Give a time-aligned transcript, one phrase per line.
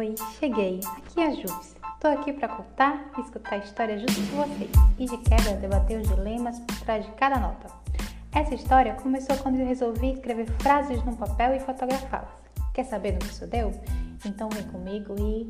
[0.00, 0.80] Oi, cheguei.
[0.96, 1.60] Aqui é a Júlia.
[1.94, 6.00] Estou aqui para contar e escutar a história junto com vocês e de quebra debater
[6.00, 7.66] os dilemas por trás de cada nota.
[8.34, 12.32] Essa história começou quando eu resolvi escrever frases num papel e fotografá-las.
[12.72, 13.72] Quer saber no que isso deu?
[14.24, 15.46] Então vem comigo e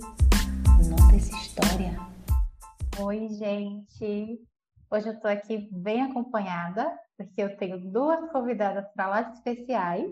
[0.89, 1.97] nota essa história.
[2.99, 4.41] Oi, gente!
[4.91, 10.11] Hoje eu estou aqui bem acompanhada, porque eu tenho duas convidadas para lá especiais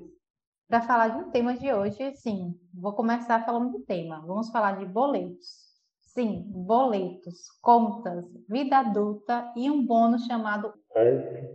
[0.69, 2.15] para falar de um tema de hoje.
[2.17, 4.21] Sim, vou começar falando do tema.
[4.27, 5.67] Vamos falar de boletos.
[6.01, 11.49] Sim, boletos, contas, vida adulta e um bônus chamado autocobrança.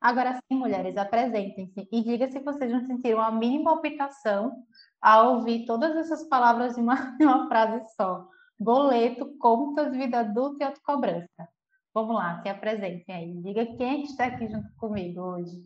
[0.00, 4.52] Agora sim, mulheres, apresentem-se e diga se vocês não sentiram a mínima optação
[5.00, 8.26] ao ouvir todas essas palavras em uma, em uma frase só.
[8.58, 11.48] Boleto, contas, vida adulta e autocobrança.
[11.92, 13.42] Vamos lá, se apresentem aí.
[13.42, 15.64] Diga quem está aqui junto comigo hoje.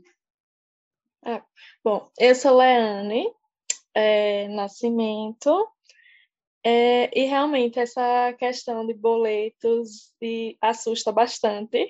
[1.24, 1.42] É.
[1.84, 3.32] Bom, eu sou Leane
[3.94, 5.68] é, Nascimento,
[6.64, 11.88] é, e realmente essa questão de boletos me assusta bastante,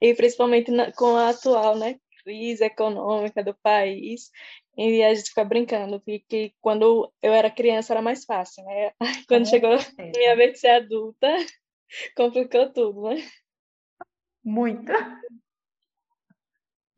[0.00, 4.30] e principalmente na, com a atual né, crise econômica do país,
[4.76, 8.92] e a gente fica brincando que, que quando eu era criança era mais fácil, né?
[9.28, 11.28] Quando chegou a minha vez de ser adulta,
[12.16, 13.16] complicou tudo, né?
[14.42, 14.92] Muito.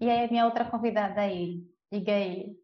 [0.01, 1.63] E aí, a minha outra convidada aí,
[1.97, 2.55] diga aí.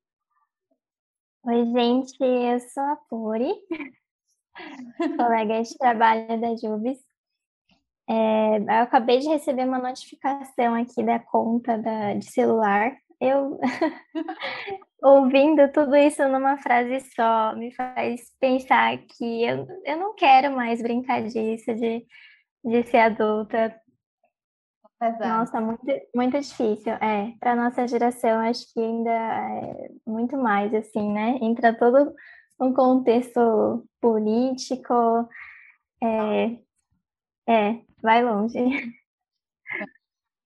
[1.45, 3.53] Oi, gente, eu sou a Puri,
[5.17, 6.99] colega de trabalho da Jubes.
[8.09, 12.95] É, eu acabei de receber uma notificação aqui da conta da, de celular.
[13.21, 13.59] Eu,
[15.03, 20.83] ouvindo tudo isso numa frase só, me faz pensar que eu, eu não quero mais
[20.83, 22.05] brincar disso, de,
[22.65, 23.75] de ser adulta,
[25.03, 25.27] Exato.
[25.27, 26.93] Nossa, muito, muito difícil.
[26.95, 31.39] É, para nossa geração, acho que ainda é muito mais, assim, né?
[31.43, 32.15] Entra todo
[32.61, 35.29] um contexto político.
[36.01, 36.57] É,
[37.49, 38.59] é vai longe.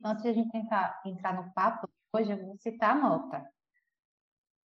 [0.02, 3.46] Antes de a gente entrar, entrar no papo, hoje eu vou citar a nota.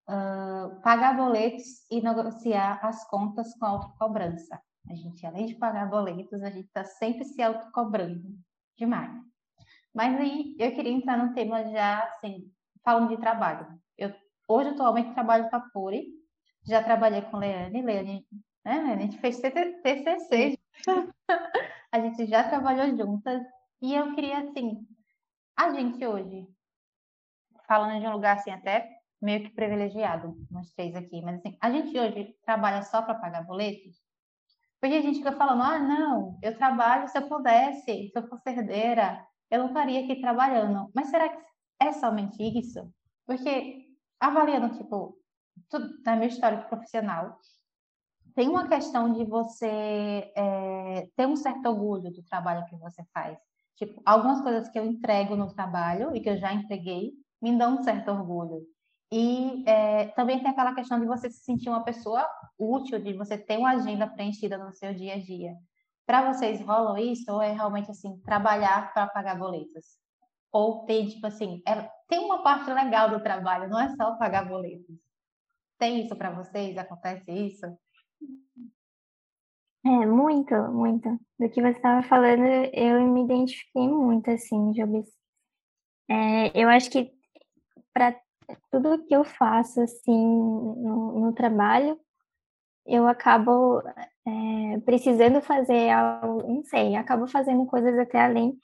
[0.08, 4.60] Uh, pagar boletos e negociar as contas com autocobrança.
[4.88, 8.38] A gente, além de pagar boletos, a gente está sempre se autocobrando
[8.76, 9.29] demais.
[9.94, 12.50] Mas aí eu queria entrar no tema já, assim,
[12.84, 13.66] falando de trabalho.
[13.98, 14.14] Eu,
[14.48, 16.06] hoje, atualmente, trabalho com a Puri,
[16.66, 18.26] já trabalhei com Leane, Leane,
[18.64, 18.92] né?
[18.92, 20.58] A gente fez TCC,
[21.92, 23.42] a gente já trabalhou juntas,
[23.82, 24.86] e eu queria, assim,
[25.56, 26.46] a gente hoje,
[27.66, 28.88] falando de um lugar, assim, até
[29.20, 33.44] meio que privilegiado, nós três aqui, mas assim, a gente hoje trabalha só para pagar
[33.44, 33.96] boletos?
[34.80, 38.48] Porque a gente fica falando, ah, não, eu trabalho se eu pudesse, se eu fosse
[38.48, 40.90] herdeira, eu não estaria aqui trabalhando.
[40.94, 41.42] Mas será que
[41.80, 42.92] é somente isso?
[43.26, 43.86] Porque
[44.18, 45.16] avaliando, tipo,
[45.68, 47.38] tudo, na minha história profissional,
[48.34, 53.38] tem uma questão de você é, ter um certo orgulho do trabalho que você faz.
[53.76, 57.12] Tipo, algumas coisas que eu entrego no trabalho e que eu já entreguei
[57.42, 58.62] me dão um certo orgulho.
[59.12, 62.24] E é, também tem aquela questão de você se sentir uma pessoa
[62.58, 65.56] útil, de você ter uma agenda preenchida no seu dia a dia.
[66.10, 69.96] Para vocês rolam isso ou é realmente assim trabalhar para pagar boletos?
[70.50, 74.44] Ou tem tipo assim, é, tem uma parte legal do trabalho, não é só pagar
[74.44, 74.98] boletos.
[75.78, 76.76] Tem isso para vocês?
[76.76, 77.64] Acontece isso?
[79.86, 81.16] É, muito, muito.
[81.38, 82.44] Do que você estava falando,
[82.74, 85.06] eu me identifiquei muito, assim, Jobis.
[86.08, 87.12] É, eu acho que
[87.94, 88.20] para
[88.68, 91.96] tudo que eu faço, assim, no, no trabalho,
[92.84, 93.80] eu acabo
[94.26, 98.58] é, precisando fazer algo, não sei, acabo fazendo coisas até além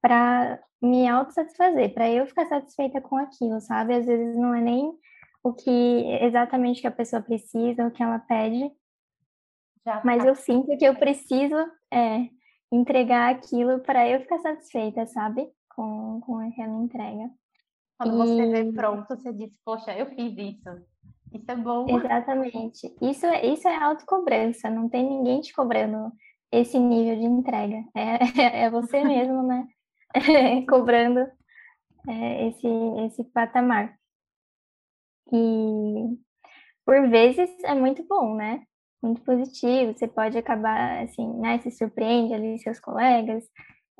[0.00, 3.94] para me autossatisfazer, para eu ficar satisfeita com aquilo, sabe?
[3.94, 4.92] Às vezes não é nem
[5.42, 5.70] o que
[6.22, 8.70] exatamente que a pessoa precisa, o que ela pede,
[9.84, 10.28] Já mas tá.
[10.28, 11.56] eu sinto que eu preciso
[11.92, 12.28] é,
[12.70, 15.48] entregar aquilo para eu ficar satisfeita, sabe?
[15.74, 17.30] Com, com aquela entrega.
[17.98, 18.16] Quando e...
[18.16, 20.68] você vê pronto, você diz, poxa, eu fiz isso.
[21.36, 21.86] Isso é bom.
[21.88, 22.94] Exatamente.
[23.00, 26.12] Isso, é, isso é autocobrança, não tem ninguém te cobrando
[26.50, 27.84] esse nível de entrega.
[27.94, 28.18] É,
[28.64, 29.66] é você mesmo, né?
[30.68, 31.20] Cobrando
[32.08, 32.66] é, esse,
[33.06, 33.96] esse patamar.
[35.32, 36.18] E
[36.84, 38.62] por vezes é muito bom, né?
[39.02, 39.92] Muito positivo.
[39.92, 41.58] Você pode acabar assim, né?
[41.58, 43.44] Se surpreende ali seus colegas,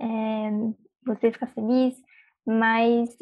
[0.01, 0.51] é,
[1.05, 1.95] você fica feliz,
[2.47, 3.17] mas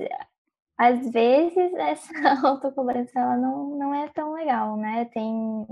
[0.79, 2.13] às vezes essa
[2.47, 5.05] autocobrança ela não, não é tão legal, né?
[5.07, 5.67] Tem.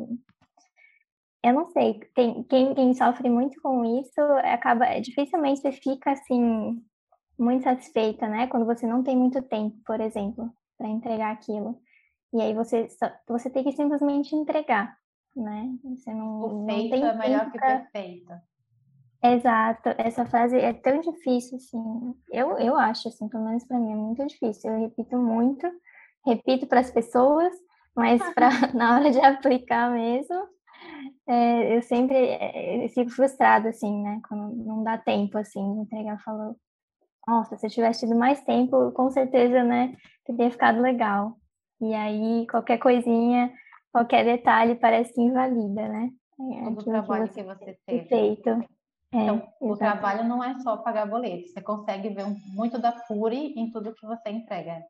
[1.44, 5.00] Eu não sei, tem, quem, quem sofre muito com isso acaba.
[5.00, 6.81] Dificilmente você fica assim,
[7.38, 8.46] muito satisfeita, né?
[8.46, 11.81] Quando você não tem muito tempo, por exemplo, para entregar aquilo.
[12.32, 12.87] E aí você,
[13.28, 14.96] você tem que simplesmente entregar.
[15.34, 15.69] né?
[15.84, 17.81] Você não, o não feito tem é melhor que pra...
[17.81, 18.32] perfeito.
[19.24, 22.14] Exato, essa frase é tão difícil, assim.
[22.30, 24.72] Eu, eu acho, assim, pelo menos para mim, é muito difícil.
[24.72, 25.70] Eu repito muito,
[26.26, 27.52] repito para as pessoas,
[27.94, 30.48] mas pra, na hora de aplicar mesmo,
[31.28, 34.20] é, eu sempre é, eu fico frustrada, assim, né?
[34.28, 36.20] Quando não dá tempo, assim, de entregar.
[36.24, 36.56] Falo,
[37.26, 41.36] nossa, se eu tivesse tido mais tempo, com certeza, né, teria ficado legal.
[41.80, 43.52] E aí, qualquer coisinha,
[43.92, 46.10] qualquer detalhe parece que invalida, né?
[46.54, 48.08] É Todo o trabalho que você, que você teve.
[48.08, 48.64] Feito.
[49.12, 53.53] É, então, o trabalho não é só pagar boleto, você consegue ver muito da Fury
[53.56, 54.82] em tudo que você entrega.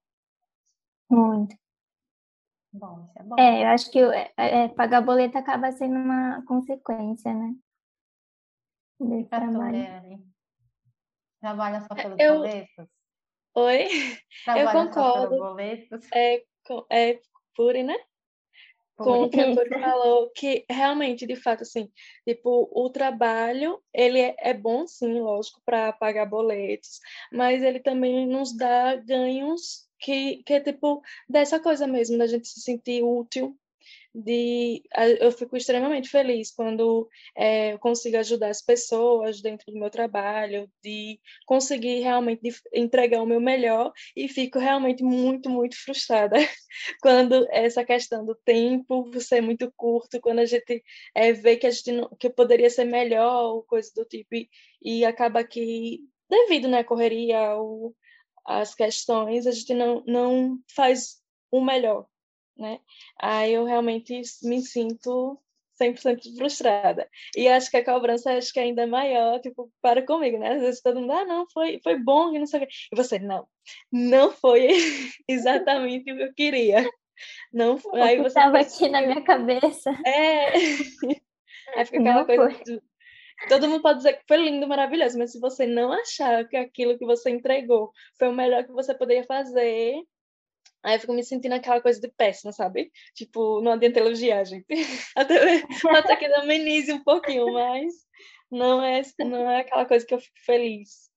[1.11, 1.57] Muito.
[2.73, 3.37] Bom, isso é bom.
[3.39, 7.55] É, eu acho que é, é, pagar boleto acaba sendo uma consequência, né?
[8.99, 10.25] Desse trabalho.
[11.41, 12.37] Trabalha só pelos eu...
[12.37, 12.89] boletos?
[13.55, 13.89] Oi?
[14.45, 14.93] Trabalha eu concordo.
[14.95, 16.09] Só pelos boletos?
[16.15, 16.45] É,
[16.91, 17.21] é
[17.55, 17.97] Puri, né?
[19.03, 21.91] Com o que a Cori falou, que realmente, de fato, assim,
[22.27, 27.01] tipo, o trabalho, ele é, é bom, sim, lógico, para pagar boletos,
[27.33, 32.49] mas ele também nos dá ganhos que, que é, tipo, dessa coisa mesmo, da gente
[32.49, 33.57] se sentir útil
[34.15, 34.83] de
[35.21, 40.71] eu fico extremamente feliz quando é, eu consigo ajudar as pessoas dentro do meu trabalho,
[40.83, 42.41] de conseguir realmente
[42.73, 46.37] entregar o meu melhor e fico realmente muito, muito frustrada
[47.01, 50.83] quando essa questão do tempo ser muito curto, quando a gente
[51.15, 54.49] é, vê que a gente não, que poderia ser melhor, coisa do tipo, e,
[54.83, 57.95] e acaba que devido né, correria ou
[58.45, 62.07] às questões, a gente não, não faz o melhor
[62.57, 62.81] né?
[63.21, 65.39] Aí eu realmente me sinto
[65.81, 67.09] 100% frustrada.
[67.37, 70.55] E acho que a cobrança acho que é ainda maior, tipo, para comigo, né?
[70.55, 72.73] Às vezes todo mundo, ah, não, foi, foi bom, e não sei o quê.
[72.93, 73.47] E você, não,
[73.91, 74.69] não foi
[75.29, 76.89] exatamente o que eu queria.
[77.53, 78.01] Não foi.
[78.01, 79.91] Aí você estava aqui na minha cabeça.
[80.07, 80.53] É.
[81.75, 82.83] Aí fica aquela não coisa de...
[83.49, 86.97] Todo mundo pode dizer que foi lindo, maravilhoso, mas se você não achar que aquilo
[86.97, 89.95] que você entregou foi o melhor que você poderia fazer,
[90.83, 92.91] Aí eu fico me sentindo aquela coisa de péssima, sabe?
[93.15, 94.67] Tipo, não adianta elogiar, gente.
[95.17, 95.63] Até,
[95.97, 97.95] até que amenize um pouquinho, mas
[98.51, 101.11] não é, não é aquela coisa que eu fico feliz,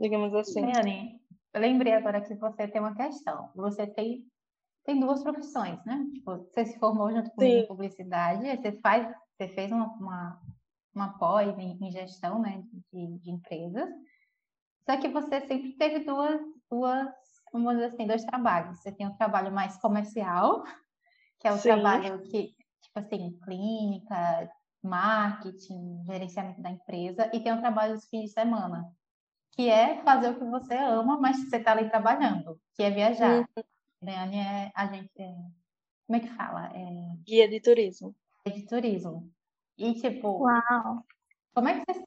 [0.00, 0.62] digamos assim.
[0.62, 1.20] Dani,
[1.52, 3.50] eu lembrei agora que você tem uma questão.
[3.54, 4.24] Você tem,
[4.84, 6.06] tem duas profissões, né?
[6.14, 9.06] Tipo, você se formou junto com em publicidade, você faz,
[9.36, 10.40] você fez uma, uma,
[10.94, 12.62] uma pós em, em gestão, né,
[12.92, 13.88] de, de empresas.
[14.88, 16.40] Só que você sempre teve duas,
[16.70, 17.08] duas
[17.52, 18.78] vamos dizer assim, dois trabalhos.
[18.78, 20.64] Você tem o um trabalho mais comercial,
[21.38, 21.70] que é o Sim.
[21.70, 24.50] trabalho que, tipo assim, clínica,
[24.82, 28.90] marketing, gerenciamento da empresa, e tem o trabalho dos fins de semana,
[29.52, 33.40] que é fazer o que você ama, mas você está ali trabalhando, que é viajar.
[33.40, 33.64] Uhum.
[34.02, 35.10] Leane é a gente.
[35.18, 35.34] É,
[36.06, 36.70] como é que fala?
[36.74, 37.16] É...
[37.26, 38.14] Guia de turismo.
[38.46, 39.30] Guia de turismo.
[39.76, 40.42] E tipo.
[40.42, 41.04] Uau!
[41.54, 42.04] Como é que você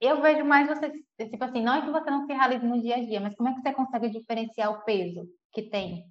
[0.00, 0.90] eu vejo mais você,
[1.28, 3.48] tipo assim, não é que você não se realize no dia a dia, mas como
[3.48, 6.06] é que você consegue diferenciar o peso que tem?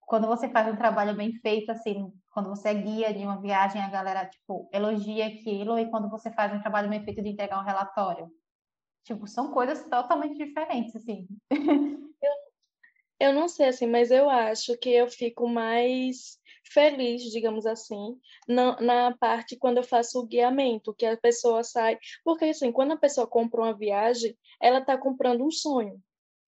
[0.00, 3.80] Quando você faz um trabalho bem feito, assim, quando você é guia de uma viagem,
[3.80, 7.58] a galera, tipo, elogia aquilo, e quando você faz um trabalho bem feito de entregar
[7.58, 8.30] um relatório.
[9.04, 11.26] Tipo, são coisas totalmente diferentes, assim.
[12.22, 16.38] Eu, eu não sei, assim, mas eu acho que eu fico mais
[16.72, 21.98] feliz, digamos assim, na, na parte quando eu faço o guiamento, que a pessoa sai.
[22.24, 26.00] Porque, assim, quando a pessoa compra uma viagem, ela está comprando um sonho.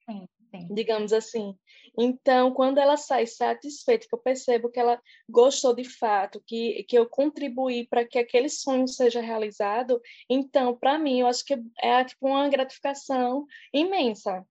[0.08, 0.68] Sim, sim.
[0.74, 1.56] Digamos assim.
[1.96, 6.98] Então, quando ela sai satisfeita, que eu percebo que ela gostou de fato, que, que
[6.98, 12.04] eu contribuí para que aquele sonho seja realizado, então, para mim, eu acho que é
[12.04, 14.44] tipo uma gratificação imensa.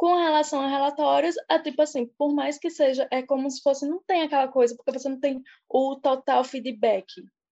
[0.00, 3.86] Com relação a relatórios, é tipo assim, por mais que seja, é como se fosse,
[3.86, 7.04] não tem aquela coisa, porque você não tem o total feedback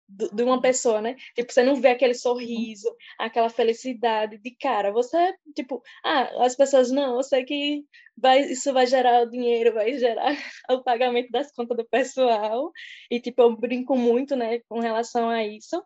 [0.09, 1.15] de uma pessoa, né?
[1.37, 4.91] Tipo, você não vê aquele sorriso, aquela felicidade de cara.
[4.91, 7.85] Você, tipo, ah, as pessoas, não, eu sei que
[8.17, 10.35] vai, isso vai gerar o dinheiro, vai gerar
[10.69, 12.73] o pagamento das contas do pessoal.
[13.09, 15.81] E, tipo, eu brinco muito, né, com relação a isso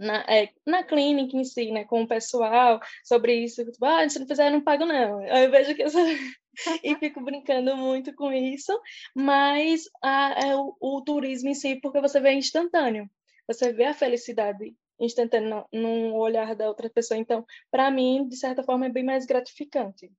[0.00, 4.18] na, é, na clínica em si, né, com o pessoal, sobre isso, tipo, ah, se
[4.18, 5.22] não fizer, eu não pago não.
[5.22, 5.88] Eu vejo que eu
[6.82, 8.72] e fico brincando muito com isso,
[9.14, 13.08] mas a, é o, o, turismo em si, porque você vê instantâneo,
[13.46, 18.36] você vê a felicidade instantânea no, no olhar da outra pessoa, então, para mim, de
[18.36, 20.10] certa forma, é bem mais gratificante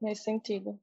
[0.00, 0.78] nesse sentido.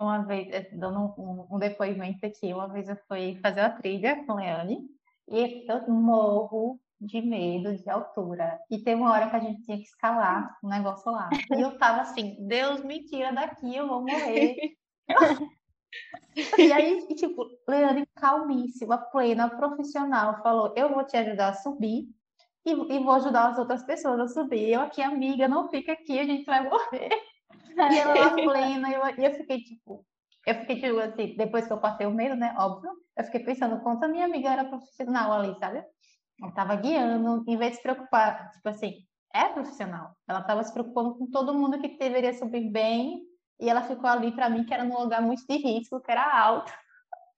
[0.00, 4.24] Uma vez, eh, dando um, um depoimento aqui, uma vez eu fui fazer uma trilha
[4.26, 4.88] com Leane,
[5.28, 8.58] e eu morro de medo de altura.
[8.70, 11.28] E teve uma hora que a gente tinha que escalar um negócio lá.
[11.56, 14.56] E eu tava assim, Deus me tira daqui, eu vou morrer.
[16.56, 22.08] E aí, tipo, Leane, calmíssima, plena, profissional, falou: Eu vou te ajudar a subir
[22.64, 24.70] e, e vou ajudar as outras pessoas a subir.
[24.70, 27.10] Eu aqui, amiga, não fica aqui, a gente vai morrer.
[27.76, 30.04] E ela lá plena, e eu, eu fiquei tipo,
[30.46, 32.54] eu fiquei tipo assim, depois que eu passei o medo, né?
[32.58, 35.84] Óbvio, eu fiquei pensando quanto a minha amiga era profissional ali, sabe?
[36.42, 40.16] Ela tava guiando, em vez de se preocupar, tipo assim, é profissional.
[40.26, 43.22] Ela tava se preocupando com todo mundo que deveria subir bem,
[43.60, 46.36] e ela ficou ali para mim, que era num lugar muito de risco, que era
[46.36, 46.72] alto.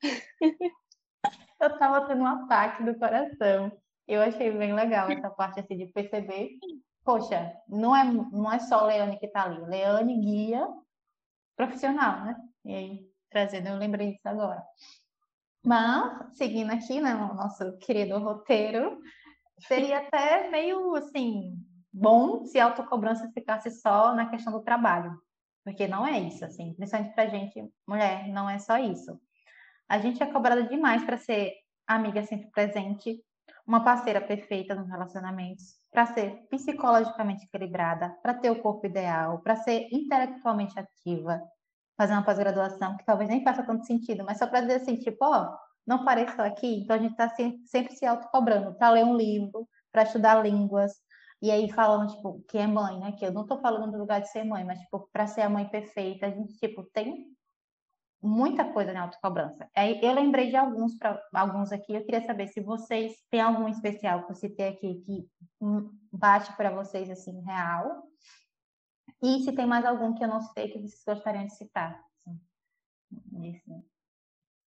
[1.61, 3.70] eu tava tendo um ataque do coração.
[4.08, 6.50] Eu achei bem legal essa parte assim de perceber,
[7.04, 10.66] poxa, não é, não é só Leane que tá ali, Leane guia
[11.56, 12.37] profissional, né?
[12.64, 14.62] E aí, trazendo, eu lembrei disso agora.
[15.64, 19.00] Mas, seguindo aqui, né, no nosso querido roteiro,
[19.66, 21.54] seria até meio, assim,
[21.92, 25.16] bom se a autocobrança ficasse só na questão do trabalho.
[25.64, 29.18] Porque não é isso, assim, principalmente pra gente, mulher, não é só isso.
[29.88, 31.52] A gente é cobrada demais para ser
[31.87, 33.23] amiga sempre presente,
[33.66, 39.56] uma parceira perfeita nos relacionamentos, para ser psicologicamente equilibrada, para ter o corpo ideal, para
[39.56, 41.40] ser intelectualmente ativa,
[41.96, 45.24] fazer uma pós-graduação que talvez nem faça tanto sentido, mas só para dizer assim, tipo,
[45.24, 47.28] ó, não parei só aqui, então a gente está
[47.66, 50.92] sempre se autocobrando para ler um livro, para estudar línguas,
[51.42, 53.12] e aí falando, tipo, que é mãe, né?
[53.12, 55.50] Que eu não estou falando do lugar de ser mãe, mas, tipo, para ser a
[55.50, 57.26] mãe perfeita, a gente, tipo, tem
[58.22, 59.68] muita coisa na autocobrança.
[59.76, 61.94] Aí eu lembrei de alguns para alguns aqui.
[61.94, 65.28] Eu queria saber se vocês têm algum especial que eu citei aqui que
[66.10, 68.02] bate para vocês assim real.
[69.25, 71.99] E se tem mais algum que eu não sei que vocês gostariam de citar.
[72.26, 72.38] Assim,
[73.49, 73.85] isso,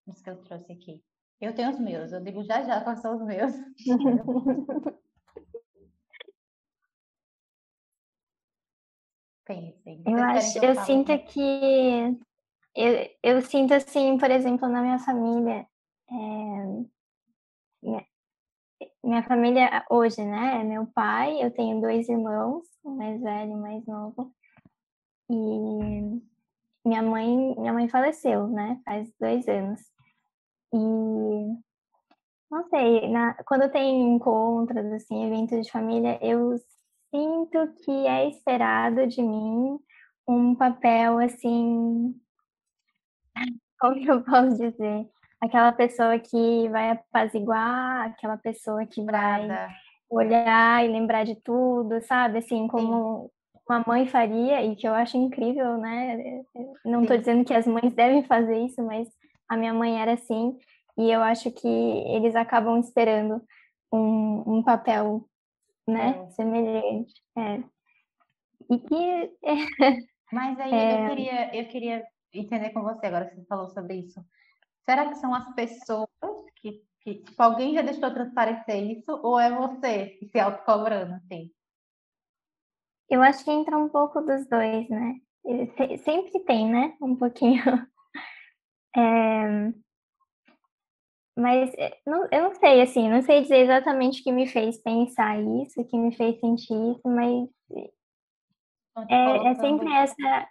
[0.08, 1.04] isso que eu trouxe aqui.
[1.42, 3.52] Eu tenho os meus, eu digo já já quais são os meus.
[9.46, 10.02] Pensem.
[10.06, 12.18] Eu acho, eu, eu sinto que
[12.76, 15.68] eu, eu sinto assim, por exemplo, na minha família,
[16.10, 16.16] é,
[17.82, 18.06] minha,
[19.04, 23.56] minha, família hoje, né, é meu pai, eu tenho dois irmãos, um mais velho e
[23.56, 24.34] um mais novo,
[25.30, 26.22] e
[26.86, 29.82] minha mãe, minha mãe faleceu, né, faz dois anos,
[30.74, 30.78] e
[32.50, 36.56] não sei, na, quando tem encontros, assim, eventos de família, eu
[37.14, 39.78] sinto que é esperado de mim
[40.28, 42.16] um papel, assim,
[43.80, 45.08] como eu posso dizer?
[45.42, 49.48] Aquela pessoa que vai apaziguar, aquela pessoa que vai
[50.10, 52.40] olhar e lembrar de tudo, sabe?
[52.40, 53.32] Assim, como.
[53.70, 56.44] Uma mãe faria, e que eu acho incrível, né?
[56.86, 59.08] Não estou dizendo que as mães devem fazer isso, mas
[59.50, 60.58] a minha mãe era assim,
[60.98, 63.42] e eu acho que eles acabam esperando
[63.92, 65.28] um, um papel,
[65.88, 66.20] né?
[66.24, 66.30] É.
[66.32, 67.14] Semelhante.
[67.38, 67.64] É.
[68.70, 69.38] E que.
[70.32, 71.06] Mas aí é...
[71.06, 74.20] eu queria, eu queria entender com você agora que você falou sobre isso.
[74.84, 76.10] Será que são as pessoas
[76.58, 81.50] que, que tipo, alguém já deixou transparecer isso ou é você que se autocobrando, assim?
[83.10, 85.16] Eu acho que entra um pouco dos dois, né?
[86.04, 86.96] Sempre tem, né?
[87.02, 87.64] Um pouquinho.
[88.96, 89.72] É...
[91.38, 94.82] Mas é, não, eu não sei, assim, não sei dizer exatamente o que me fez
[94.82, 97.48] pensar isso, o que me fez sentir isso, mas
[99.08, 100.48] é, é sempre essa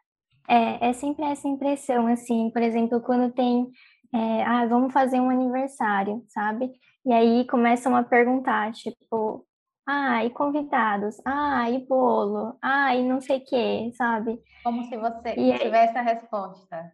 [0.49, 3.69] é, é sempre essa impressão, assim, por exemplo, quando tem,
[4.15, 6.71] é, ah, vamos fazer um aniversário, sabe?
[7.05, 9.46] E aí começam a perguntar, tipo,
[9.87, 11.21] ah, e convidados?
[11.25, 12.59] Ah, e bolo?
[12.61, 14.43] Ah, e não sei o quê, sabe?
[14.65, 15.99] Como se você e tivesse aí...
[15.99, 16.93] a resposta.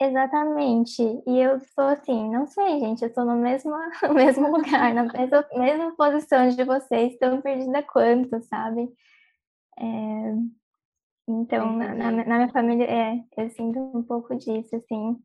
[0.00, 1.02] Exatamente.
[1.26, 3.70] E eu sou assim, não sei, gente, eu estou no mesmo,
[4.02, 8.88] no mesmo lugar, na mesma, mesma posição de vocês, tão perdida quanto, sabe?
[9.78, 10.34] É,
[11.28, 15.16] então, na, na, na, minha família, é, eu sinto um pouco disso, assim.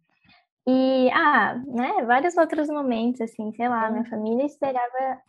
[0.68, 5.22] E, ah, né, vários outros momentos, assim, sei lá, minha família esperava.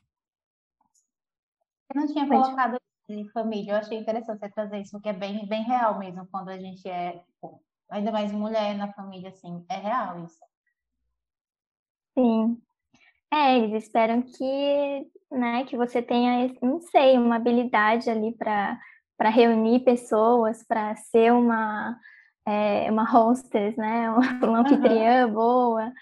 [1.95, 2.79] Eu não tinha colocado
[3.09, 6.49] em família, eu achei interessante você trazer isso, porque é bem, bem real mesmo, quando
[6.49, 10.41] a gente é, tipo, ainda mais mulher na família, assim, é real isso.
[12.19, 12.61] Sim.
[13.33, 18.79] É, eles esperam que, né, que você tenha, não sei, uma habilidade ali para
[19.17, 21.99] para reunir pessoas, para ser uma
[22.47, 24.09] é, uma hostess, né,
[24.43, 25.33] uma anfitriã uhum.
[25.33, 25.93] boa.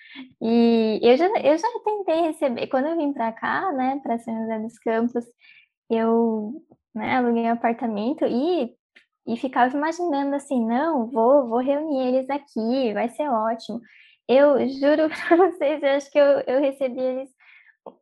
[0.43, 4.37] E eu já, eu já tentei receber, quando eu vim para cá, né, para São
[4.43, 5.25] José dos Campos,
[5.91, 6.63] eu
[6.95, 8.75] né, aluguei um apartamento e,
[9.27, 13.81] e ficava imaginando assim, não, vou, vou reunir eles aqui, vai ser ótimo.
[14.29, 17.31] Eu juro para vocês, eu acho que eu, eu recebi eles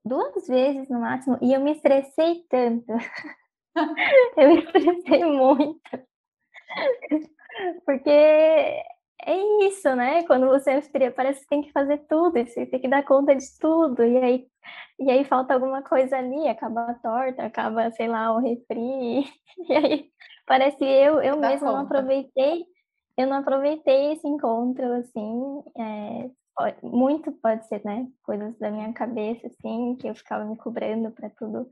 [0.05, 2.93] duas vezes no máximo e eu me estressei tanto.
[4.37, 5.81] eu me estressei muito.
[7.85, 8.83] Porque
[9.25, 10.25] é isso, né?
[10.25, 13.35] Quando você é anfitriã, parece que tem que fazer tudo, você tem que dar conta
[13.35, 14.47] de tudo, e aí,
[14.99, 19.25] e aí falta alguma coisa ali, acaba a torta, acaba, sei lá, o refri,
[19.69, 20.11] e aí
[20.47, 22.64] parece eu, eu mesma não aproveitei,
[23.17, 26.31] eu não aproveitei esse encontro, assim, é,
[26.83, 31.31] muito pode ser, né, coisas da minha cabeça, assim, que eu ficava me cobrando para
[31.31, 31.69] tudo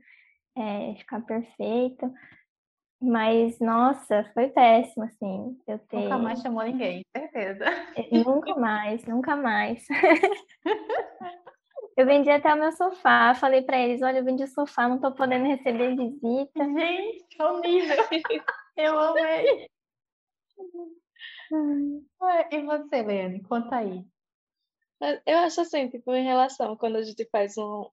[0.57, 2.11] é, ficar perfeito,
[3.01, 6.03] mas, nossa, foi péssimo, assim, eu ter...
[6.03, 7.65] Nunca mais chamou ninguém, certeza.
[7.95, 9.87] É, nunca mais, nunca mais.
[11.97, 14.99] eu vendi até o meu sofá, falei para eles, olha, eu vendi o sofá, não
[14.99, 16.63] tô podendo receber visita.
[16.63, 17.97] Gente, que horrível!
[18.77, 19.67] eu amei!
[22.51, 24.05] E você, Leane, conta aí.
[25.25, 27.89] Eu acho assim, tipo, em relação quando a gente faz um,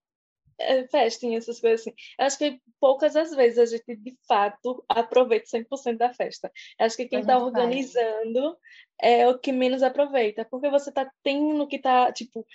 [0.59, 1.93] é, festinha, essas coisas assim.
[2.19, 6.51] Eu acho que poucas as vezes a gente, de fato, aproveita 100% da festa.
[6.79, 8.57] Eu acho que quem está organizando
[9.01, 12.47] é o que menos aproveita, porque você está tendo que estar, tá, tipo,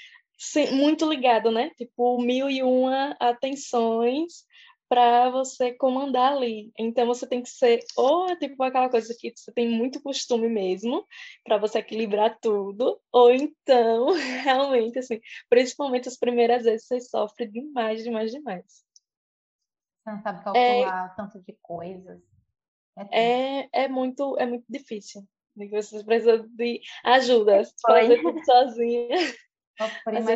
[0.71, 1.71] muito ligado, né?
[1.77, 4.45] Tipo, mil e uma atenções
[4.93, 6.71] para você comandar ali.
[6.77, 10.47] Então você tem que ser ou é tipo aquela coisa que você tem muito costume
[10.47, 11.03] mesmo
[11.43, 14.11] para você equilibrar tudo, ou então
[14.43, 15.19] realmente assim,
[15.49, 18.85] principalmente as primeiras vezes você sofre demais, demais, demais.
[20.03, 22.21] Você não sabe calcular é, tanto de coisas.
[23.11, 25.23] É, é, é muito é muito difícil.
[25.71, 29.07] Você precisa de ajuda, fazer tudo sozinha.
[29.79, 29.87] É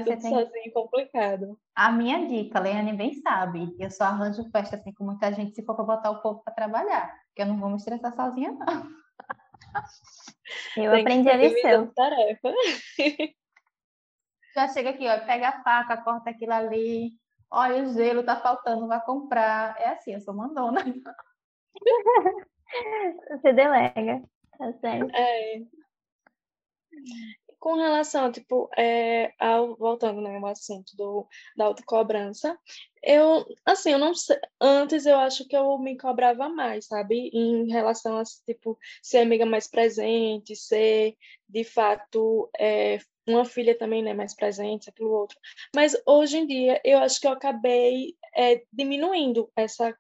[0.02, 0.20] tudo tem...
[0.20, 1.60] sozinho complicado.
[1.76, 5.64] A minha dica, Leane bem sabe, eu só arranjo festa assim com muita gente se
[5.64, 8.98] for para botar o povo para trabalhar, porque eu não vou me estressar sozinha, não.
[10.76, 11.88] Eu tem aprendi a lição.
[11.94, 12.54] Tarefa.
[14.56, 17.12] Já chega aqui, ó, pega a faca, corta aquilo ali.
[17.52, 19.80] Olha, o gelo tá faltando, vai comprar.
[19.80, 20.84] É assim, eu sou mandona.
[23.30, 24.24] Você delega,
[24.58, 25.16] tá certo.
[25.16, 25.62] É
[27.60, 32.58] com relação, tipo, é, ao, voltando né, ao assunto do, da autocobrança,
[33.04, 37.70] eu, assim, eu não sei, antes eu acho que eu me cobrava mais, sabe, em
[37.72, 41.16] relação a, tipo, ser amiga mais presente, ser,
[41.48, 45.38] de fato, é, uma filha também, né, mais presente, aquilo outro,
[45.76, 49.96] mas hoje em dia eu acho que eu acabei é, diminuindo essa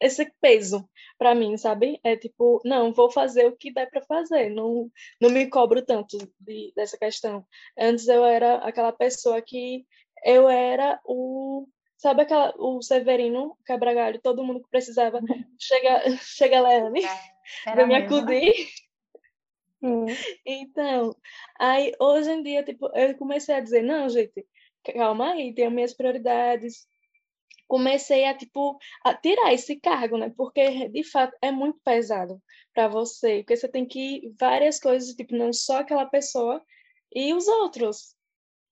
[0.00, 2.00] esse peso para mim, sabe?
[2.02, 6.18] É tipo, não, vou fazer o que der para fazer, não, não me cobro tanto
[6.40, 7.44] de, dessa questão.
[7.78, 9.86] Antes eu era aquela pessoa que
[10.24, 15.20] eu era o sabe aquela o Severino Quebra-Galho, todo mundo que precisava
[15.60, 17.02] chega chega Leane,
[17.64, 18.52] para me acudir.
[19.82, 20.06] Hum.
[20.44, 21.16] Então,
[21.58, 24.46] aí hoje em dia, tipo, eu comecei a dizer, não, gente,
[24.94, 26.86] calma aí, tenho minhas prioridades,
[27.70, 30.32] comecei a tipo a tirar esse cargo, né?
[30.36, 32.42] Porque de fato é muito pesado
[32.74, 36.60] para você, porque você tem que várias coisas, tipo não só aquela pessoa
[37.14, 38.16] e os outros.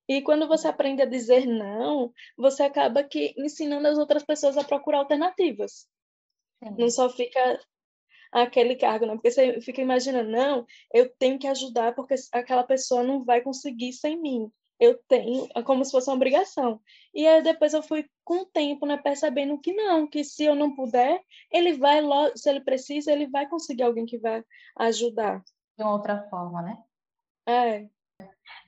[0.05, 4.65] E quando você aprende a dizer não, você acaba que ensinando as outras pessoas a
[4.65, 5.87] procurar alternativas.
[6.61, 6.75] Sim.
[6.77, 7.59] Não só fica
[8.33, 9.13] aquele cargo, né?
[9.13, 13.93] Porque você fica imaginando, não, eu tenho que ajudar porque aquela pessoa não vai conseguir
[13.93, 16.79] sem mim eu tenho, é como se fosse uma obrigação.
[17.13, 20.55] E aí depois eu fui com o tempo, né, percebendo que não, que se eu
[20.55, 21.19] não puder,
[21.51, 22.01] ele vai,
[22.35, 24.43] se ele precisa, ele vai conseguir alguém que vai
[24.77, 25.43] ajudar.
[25.77, 26.77] De uma outra forma, né?
[27.47, 27.87] É.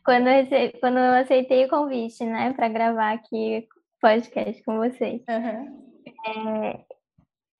[0.04, 3.68] Quando eu, quando eu aceitei o convite, né, para gravar aqui
[4.02, 6.02] podcast com vocês, uhum.
[6.26, 6.86] é,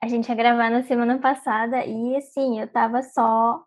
[0.04, 3.64] a gente ia gravar na semana passada e, assim, eu tava só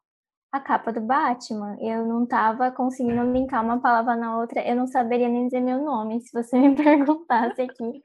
[0.55, 1.77] a capa do Batman.
[1.81, 5.83] Eu não estava conseguindo linkar uma palavra na outra, eu não saberia nem dizer meu
[5.83, 8.01] nome se você me perguntasse aqui.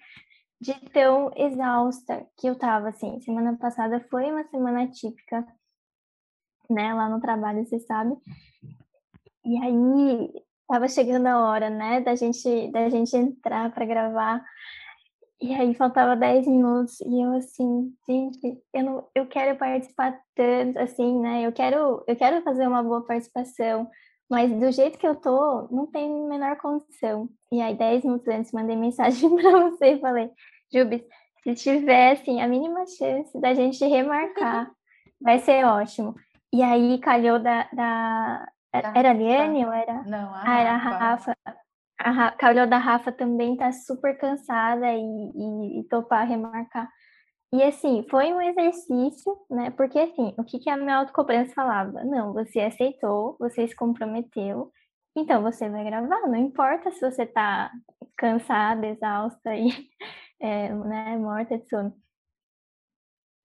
[0.60, 3.22] De tão exausta que eu estava, assim.
[3.22, 5.46] Semana passada foi uma semana típica,
[6.70, 8.18] né, lá no trabalho, você sabe.
[9.46, 10.30] E aí,
[10.62, 14.44] estava chegando a hora, né, da gente, da gente entrar para gravar.
[15.42, 20.78] E aí faltava 10 minutos e eu assim, gente, eu não, eu quero participar tanto
[20.80, 21.46] assim, né?
[21.46, 23.90] Eu quero, eu quero fazer uma boa participação,
[24.30, 27.30] mas do jeito que eu tô, não tem menor condição.
[27.52, 30.30] E aí 10 minutos antes mandei mensagem para você e falei,
[30.74, 31.04] Jubes,
[31.42, 34.70] se tiver assim a mínima chance da gente remarcar,
[35.22, 36.16] vai ser ótimo.
[36.52, 40.04] E aí calhou da, da era a Liane ou era?
[40.04, 41.36] Não, a ah, era a Rafa
[42.00, 46.90] a Carol da Rafa também tá super cansada e, e, e, topar remarcar.
[47.54, 49.72] E assim, foi um exercício, né?
[49.72, 52.04] Porque assim, o que, que a minha autocobrança falava?
[52.04, 54.72] Não, você aceitou, você se comprometeu,
[55.18, 57.72] então você vai gravar, não importa se você tá
[58.18, 59.70] cansada, exausta e
[60.42, 61.94] é, né, morta de sono.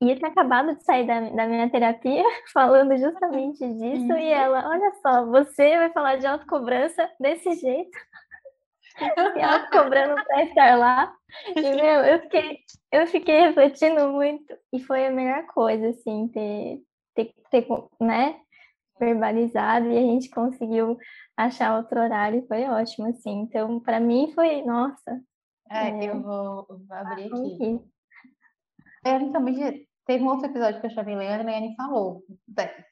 [0.02, 4.68] E eu tinha acabado de sair da, da minha terapia falando justamente disso, e ela,
[4.68, 7.98] olha só, você vai falar de autocobrança desse jeito.
[8.96, 11.14] Se autocobrando para estar lá.
[11.56, 12.58] E, meu, eu fiquei,
[12.92, 16.80] eu fiquei refletindo muito, e foi a melhor coisa, assim, ter,
[17.14, 17.66] ter, ter
[18.00, 18.40] né,
[18.98, 20.96] verbalizado, e a gente conseguiu
[21.36, 23.40] achar outro horário, foi ótimo, assim.
[23.40, 25.20] Então, para mim foi, nossa.
[25.70, 27.80] É, é, eu vou, vou abrir aqui.
[29.04, 32.22] Eu também Teve um outro episódio que eu chamei Leandro e a Leane falou.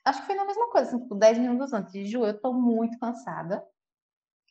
[0.04, 2.54] Acho que foi na mesma coisa, assim, tipo, 10 minutos antes de Ju, eu tô
[2.54, 3.62] muito cansada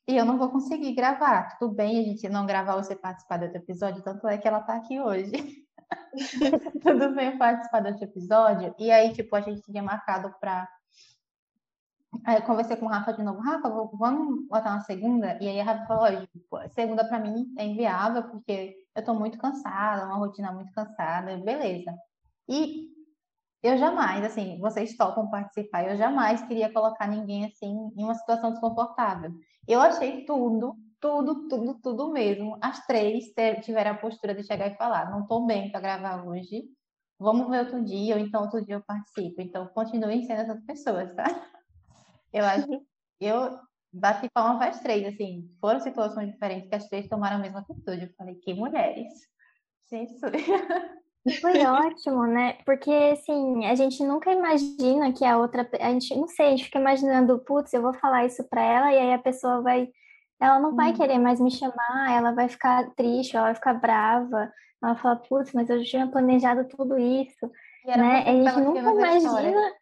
[0.08, 1.58] e eu não vou conseguir gravar.
[1.58, 4.62] Tudo bem a gente não gravar você participar do outro episódio, tanto é que ela
[4.62, 5.32] tá aqui hoje.
[6.82, 8.74] Tudo bem participar do outro episódio.
[8.80, 10.68] E aí, tipo, a gente tinha marcado pra.
[12.26, 15.38] Aí eu conversei com o Rafa de novo, Rafa, vamos botar uma segunda?
[15.42, 19.38] E aí a Rafa falou, tipo, segunda para mim é inviável, porque eu tô muito
[19.38, 21.96] cansada, uma rotina muito cansada, beleza.
[22.50, 22.91] E
[23.64, 28.52] eu jamais, assim, vocês topam participar, eu jamais queria colocar ninguém assim em uma situação
[28.52, 29.32] desconfortável.
[29.68, 32.58] Eu achei tudo, tudo, tudo, tudo mesmo.
[32.62, 33.26] As três
[33.64, 36.64] tiveram a postura de chegar e falar: não estou bem para gravar hoje,
[37.20, 39.42] vamos ver outro dia, ou então outro dia eu participo.
[39.42, 41.26] Então, continuem sendo essas pessoas, tá?
[42.34, 42.82] Eu acho que
[43.20, 43.60] eu
[43.92, 47.60] bati palma para as três, assim, foram situações diferentes que as três tomaram a mesma
[47.60, 48.04] atitude.
[48.04, 49.12] Eu falei: que mulheres!
[51.26, 52.54] Gente, Foi ótimo, né?
[52.66, 55.70] Porque, assim, a gente nunca imagina que a outra.
[55.80, 58.92] A gente, não sei, a gente fica imaginando, putz, eu vou falar isso pra ela,
[58.92, 59.88] e aí a pessoa vai.
[60.40, 60.96] Ela não vai hum.
[60.96, 64.52] querer mais me chamar, ela vai ficar triste, ela vai ficar brava.
[64.84, 67.52] Ela fala, putz, mas eu já tinha planejado tudo isso.
[67.86, 68.24] Né?
[68.26, 69.74] A gente nunca imagina.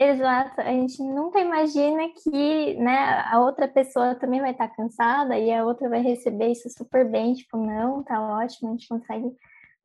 [0.00, 5.52] Exato, a gente nunca imagina que né, a outra pessoa também vai estar cansada e
[5.52, 9.36] a outra vai receber isso super bem, tipo, não, tá ótimo, a gente consegue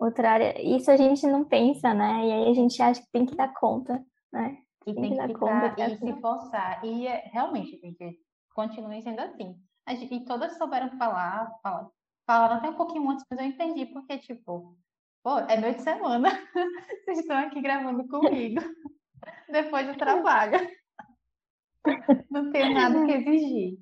[0.05, 0.61] outra área.
[0.61, 2.27] Isso a gente não pensa, né?
[2.27, 4.57] E aí a gente acha que tem que dar conta, né?
[4.85, 5.75] E tem, tem que, dar conta.
[5.81, 6.83] E se forçar.
[6.83, 8.19] E é, realmente, gente,
[8.53, 9.55] continue sendo assim.
[9.85, 11.89] A gente, e todas souberam falar, falar,
[12.25, 14.77] falaram até um pouquinho antes, mas eu entendi, porque, tipo,
[15.23, 16.29] pô, é noite de semana.
[17.05, 18.61] Vocês estão aqui gravando comigo.
[19.49, 20.59] Depois do trabalho.
[22.29, 23.77] Não tenho nada que exigir.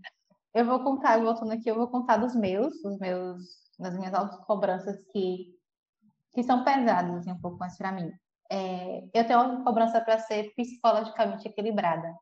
[0.53, 3.41] Eu vou contar, voltando aqui, eu vou contar dos meus, os meus,
[3.79, 5.60] das minhas autocobranças que
[6.33, 8.11] que são pesadas assim, um pouco mais para mim.
[8.49, 12.13] É, eu tenho uma cobrança para ser psicologicamente equilibrada.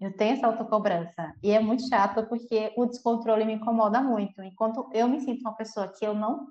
[0.00, 1.34] Eu tenho essa autocobrança.
[1.42, 4.42] E é muito chato porque o descontrole me incomoda muito.
[4.42, 6.46] Enquanto eu me sinto uma pessoa que eu não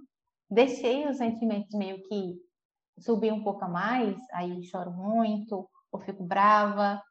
[0.49, 2.39] deixei os sentimentos meio que
[2.99, 7.01] subir um pouco a mais, aí choro muito, ou fico brava,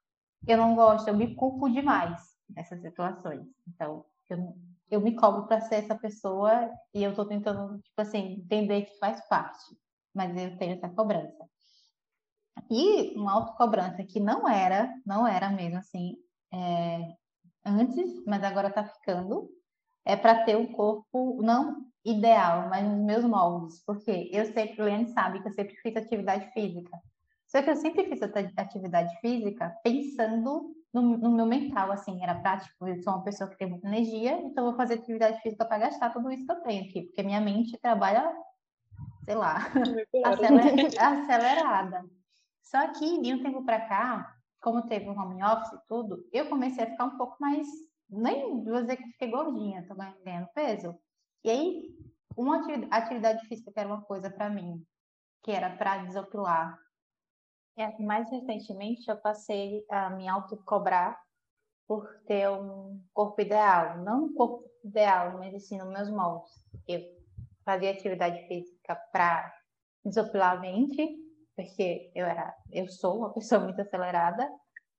[0.46, 3.46] eu não gosto, eu me culpo demais nessas situações.
[3.68, 4.54] Então, eu,
[4.90, 8.98] eu me cobro para ser essa pessoa e eu estou tentando, tipo assim, entender que
[8.98, 9.76] faz parte,
[10.14, 11.48] mas eu tenho essa cobrança.
[12.70, 16.16] E uma autocobrança que não era, não era mesmo assim,
[16.52, 17.14] é,
[17.64, 19.48] antes, mas agora está ficando,
[20.04, 24.84] é para ter um corpo não ideal, mas nos meus moldes, porque eu sempre, o
[24.84, 26.98] Leandro sabe que eu sempre fiz atividade física.
[27.46, 28.20] Só que eu sempre fiz
[28.56, 32.86] atividade física pensando no, no, meu mental, assim, era prático.
[32.86, 36.10] Eu sou uma pessoa que tem muita energia, então vou fazer atividade física para gastar
[36.10, 38.32] tudo isso que eu tenho aqui, porque minha mente trabalha,
[39.24, 39.58] sei lá,
[40.98, 42.04] acelerada.
[42.62, 46.24] Só que de um tempo para cá, como teve o um home office e tudo,
[46.32, 47.66] eu comecei a ficar um pouco mais,
[48.08, 50.94] nem vou dizer que fiquei gordinha, tô ganhando peso.
[51.44, 51.82] E aí,
[52.36, 54.84] uma atividade física que era uma coisa para mim,
[55.42, 56.76] que era para desopilar
[57.80, 61.18] é, mais recentemente, eu passei a me autocobrar
[61.86, 63.98] por ter um corpo ideal.
[63.98, 66.52] Não um corpo ideal, mas assim, nos meus moldes.
[66.86, 67.00] Eu
[67.64, 69.52] fazia atividade física para
[70.04, 71.16] desopilar a mente,
[71.56, 74.48] porque eu era, eu sou uma pessoa muito acelerada,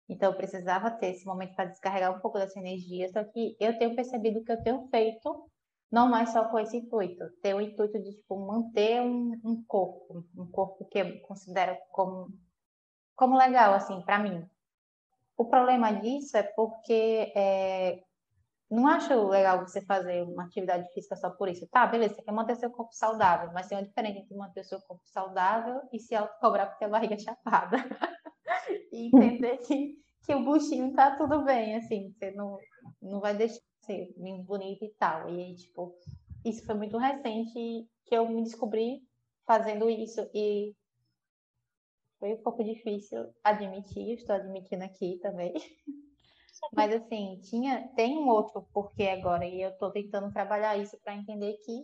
[0.09, 3.09] então eu precisava ter esse momento para descarregar um pouco dessa energia.
[3.09, 5.49] Só que eu tenho percebido que eu tenho feito
[5.91, 10.25] não mais só com esse intuito, ter o intuito de tipo, manter um, um corpo,
[10.37, 12.29] um corpo que eu considero como
[13.21, 14.43] como legal, assim, para mim.
[15.37, 18.01] O problema disso é porque é,
[18.67, 21.67] não acho legal você fazer uma atividade física só por isso.
[21.67, 24.81] Tá, beleza, você quer manter seu corpo saudável, mas tem uma diferença entre manter seu
[24.81, 27.77] corpo saudável e se autocobrar porque a barriga é chapada.
[28.91, 32.57] e entender que, que o buchinho tá tudo bem, assim, você não,
[32.99, 34.15] não vai deixar de ser
[34.47, 35.29] bonito e tal.
[35.29, 35.93] E aí, tipo,
[36.43, 39.03] isso foi muito recente que eu me descobri
[39.45, 40.73] fazendo isso e
[42.21, 45.51] foi um pouco difícil admitir, estou admitindo aqui também.
[46.71, 51.15] Mas assim, tinha, tem um outro porquê agora, e eu estou tentando trabalhar isso para
[51.15, 51.83] entender que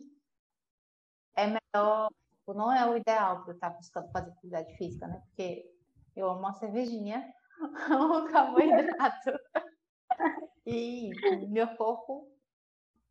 [1.35, 2.09] é melhor
[2.47, 5.21] Tipo, não é o ideal para eu estar buscando fazer atividade física, né?
[5.27, 5.69] Porque
[6.15, 7.29] eu amo uma cervejinha,
[7.91, 9.37] amo carboidrato.
[10.65, 11.11] e
[11.49, 12.31] meu corpo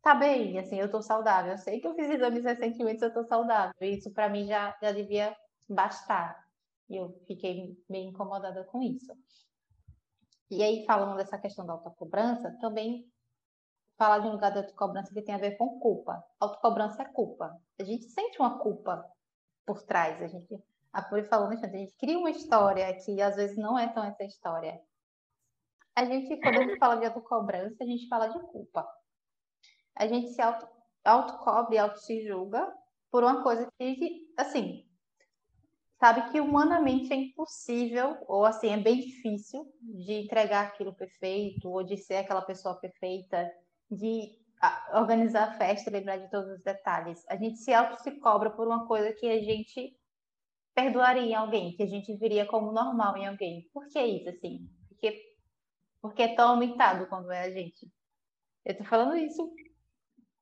[0.01, 1.51] tá bem, assim, eu tô saudável.
[1.51, 3.75] Eu sei que eu fiz exames recentemente, eu tô saudável.
[3.79, 5.37] E isso para mim já, já devia
[5.69, 6.46] bastar.
[6.89, 9.13] E eu fiquei meio incomodada com isso.
[10.49, 13.05] E aí, falando dessa questão da autocobrança, também
[13.97, 16.23] falar de um lugar de autocobrança que tem a ver com culpa.
[16.39, 17.59] Autocobrança é culpa.
[17.79, 19.03] A gente sente uma culpa
[19.65, 20.21] por trás.
[20.21, 23.77] A gente, a Puri falou, né, a gente cria uma história que às vezes não
[23.77, 24.79] é tão essa história.
[25.95, 28.87] A gente, quando a gente fala de autocobrança, a gente fala de culpa.
[29.95, 30.67] A gente se auto,
[31.03, 32.71] autocobre, auto se julga
[33.11, 34.86] por uma coisa que, assim,
[35.99, 41.83] sabe que humanamente é impossível, ou assim, é bem difícil de entregar aquilo perfeito, ou
[41.83, 43.51] de ser aquela pessoa perfeita,
[43.89, 44.37] de
[44.93, 47.23] organizar a festa, lembrar de todos os detalhes.
[47.29, 49.95] A gente se auto se cobra por uma coisa que a gente
[50.73, 53.67] perdoaria em alguém, que a gente viria como normal em alguém.
[53.73, 54.69] Por que isso, assim?
[54.87, 55.35] Porque,
[56.01, 57.91] porque é tão aumentado quando é a gente.
[58.63, 59.51] Eu tô falando isso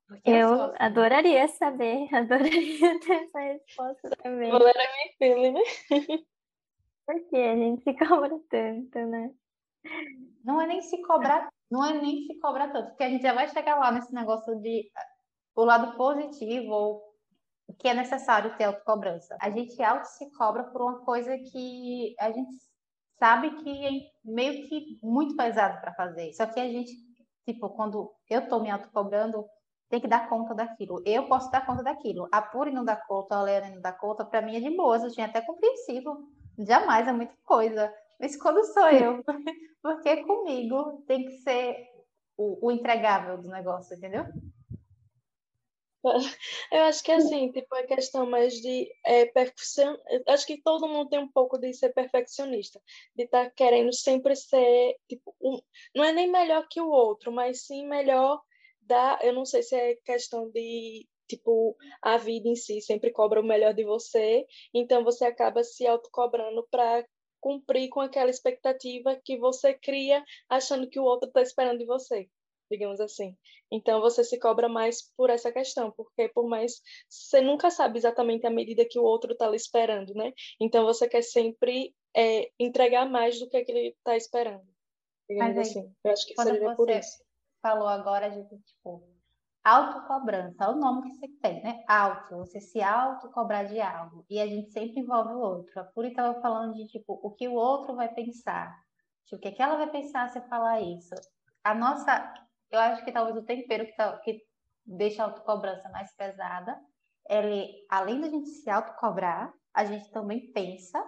[0.08, 0.76] porque eu assim.
[0.78, 4.50] adoraria saber, adoraria ter essa resposta também.
[4.50, 5.60] Galera me feeling, né?
[7.04, 9.30] Porque a gente se cobra tanto, né?
[10.44, 13.32] Não é nem se cobrar, não é nem se cobrar tanto, porque a gente já
[13.32, 14.90] vai chegar lá nesse negócio de
[15.54, 17.02] o lado positivo ou
[17.68, 19.36] o que é necessário ter autocobrança.
[19.40, 22.56] A gente auto se cobra por uma coisa que a gente
[23.18, 23.90] sabe que é
[24.24, 26.32] meio que muito pesado para fazer.
[26.34, 26.92] Só que a gente,
[27.44, 29.44] tipo, quando eu tô me autocobrando,
[29.88, 31.02] tem que dar conta daquilo.
[31.04, 32.28] Eu posso dar conta daquilo.
[32.32, 34.96] A Puri não dá conta, a Leana não dá conta, para mim é de boa,
[34.98, 36.16] eu tinha até compreensível.
[36.58, 37.92] Jamais é muita coisa.
[38.18, 39.22] Mas quando sou eu,
[39.82, 41.76] porque comigo tem que ser
[42.36, 44.24] o, o entregável do negócio, entendeu?
[46.70, 49.98] Eu acho que assim, tipo, é questão mais de é, perfecção.
[50.28, 52.80] Acho que todo mundo tem um pouco de ser perfeccionista,
[53.14, 55.60] de estar tá querendo sempre ser, tipo, um,
[55.94, 58.40] não é nem melhor que o outro, mas sim melhor
[58.86, 63.40] dá, eu não sei se é questão de tipo a vida em si sempre cobra
[63.40, 67.04] o melhor de você, então você acaba se autocobrando para
[67.40, 72.28] cumprir com aquela expectativa que você cria, achando que o outro está esperando de você,
[72.70, 73.36] digamos assim.
[73.70, 78.46] Então você se cobra mais por essa questão, porque por mais você nunca sabe exatamente
[78.46, 80.32] a medida que o outro está lhe esperando, né?
[80.60, 84.66] Então você quer sempre é, entregar mais do que ele está esperando,
[85.28, 85.92] digamos Mas, assim.
[86.04, 86.76] Eu acho que seria você...
[86.76, 87.25] por isso
[87.66, 89.02] falou agora de tipo
[89.64, 91.82] autocobrança, é o nome que você tem, né?
[91.88, 95.80] Auto, você se autocobrar de algo e a gente sempre envolve o outro.
[95.80, 98.72] A Puri estava falando de tipo o que o outro vai pensar,
[99.24, 101.16] tipo, o que, é que ela vai pensar se falar isso.
[101.64, 102.32] A nossa,
[102.70, 104.40] eu acho que talvez o tempero que, tá, que
[104.84, 106.80] deixa a autocobrança mais pesada,
[107.28, 111.04] ele, além da gente se autocobrar, a gente também pensa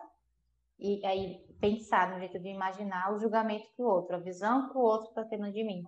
[0.80, 4.80] e aí pensar no jeito de imaginar o julgamento do outro, a visão que o
[4.80, 5.86] outro está tendo de mim.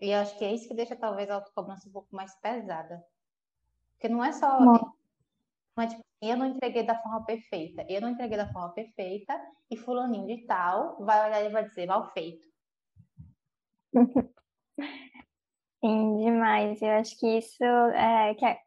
[0.00, 3.04] E acho que é isso que deixa talvez a autocobrança um pouco mais pesada.
[3.92, 4.60] Porque não é só.
[4.60, 4.94] Não.
[5.76, 7.86] não é tipo, eu não entreguei da forma perfeita.
[7.88, 9.38] Eu não entreguei da forma perfeita
[9.70, 12.46] e fulaninho de tal vai olhar e vai dizer mal feito.
[15.84, 16.80] Sim, demais.
[16.80, 18.58] Eu acho que isso é que a,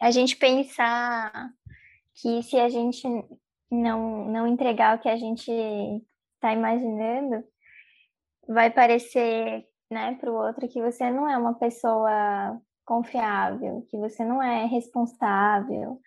[0.00, 1.50] a gente pensar
[2.14, 3.06] que se a gente
[3.70, 5.50] não, não entregar o que a gente
[6.34, 7.44] está imaginando,
[8.46, 14.24] vai parecer né, para o outro que você não é uma pessoa confiável, que você
[14.24, 16.00] não é responsável.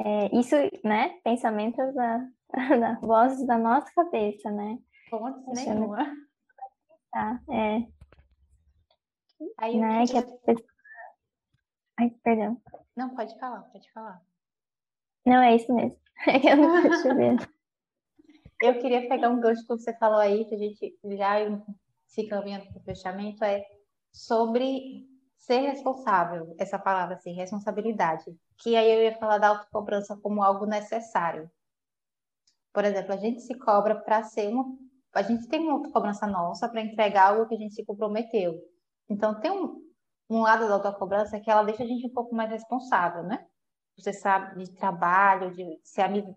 [0.00, 2.28] É, isso, né, pensamentos da,
[2.80, 4.78] da vozes da nossa cabeça, né?
[5.54, 6.04] Nenhuma.
[7.12, 7.86] Tá, é.
[9.58, 10.68] Aí, né, que a pessoa...
[11.98, 12.60] Ai, perdão.
[12.96, 14.20] Não, pode falar, pode falar.
[15.24, 15.96] Não, é isso mesmo.
[16.48, 17.46] Eu não tô vendo.
[18.62, 21.38] Eu queria pegar um gancho que você falou aí, que a gente já
[22.14, 23.66] se caminhando para o fechamento, é
[24.12, 25.04] sobre
[25.36, 28.24] ser responsável, essa palavra assim, responsabilidade.
[28.56, 31.50] Que aí eu ia falar da autocobrança como algo necessário.
[32.72, 34.64] Por exemplo, a gente se cobra para ser uma.
[35.12, 38.54] A gente tem uma autocobrança nossa para entregar algo que a gente se comprometeu.
[39.08, 39.80] Então, tem um,
[40.30, 43.44] um lado da autocobrança que ela deixa a gente um pouco mais responsável, né?
[43.96, 45.64] Você sabe, de trabalho, de,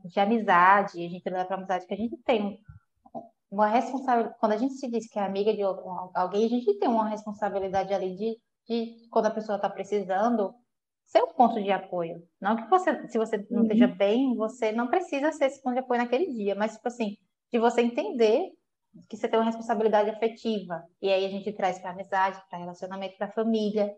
[0.05, 2.61] de amizade, a gente leva para amizade que a gente tem
[3.49, 4.35] uma responsabilidade.
[4.39, 7.93] Quando a gente se diz que é amiga de alguém, a gente tem uma responsabilidade
[7.93, 10.53] ali de, de quando a pessoa está precisando,
[11.05, 12.21] ser um ponto de apoio.
[12.39, 13.63] Não que você, se você não uhum.
[13.63, 17.17] esteja bem, você não precisa ser esse ponto de apoio naquele dia, mas, tipo assim,
[17.51, 18.51] de você entender
[19.09, 20.83] que você tem uma responsabilidade afetiva.
[21.01, 23.93] E aí a gente traz para amizade, para relacionamento, para família.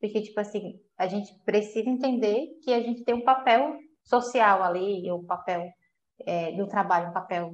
[0.00, 5.10] Porque, tipo assim, a gente precisa entender que a gente tem um papel social ali,
[5.10, 5.68] o papel
[6.26, 7.52] é, do trabalho, o papel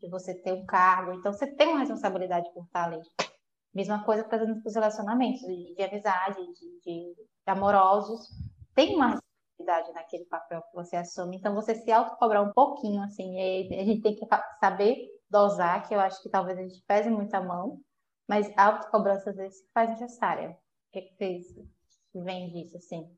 [0.00, 1.12] de você ter um cargo.
[1.12, 3.00] Então, você tem uma responsabilidade por estar ali.
[3.74, 7.14] Mesma coisa para os relacionamentos de, de amizade, de, de,
[7.46, 8.28] amorosos.
[8.74, 9.20] Tem uma
[9.58, 11.36] responsabilidade naquele papel que você assume.
[11.36, 14.26] Então, você se autocobrar um pouquinho, assim, a gente tem que
[14.60, 14.96] saber
[15.28, 17.80] dosar, que eu acho que talvez a gente pese muito a mão,
[18.28, 20.50] mas a autocobrança às vezes faz necessária.
[20.50, 21.46] O que, é que vocês
[22.14, 23.10] veem disso, assim?